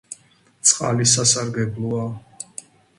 [0.69, 2.05] წყალი სასარგებლოა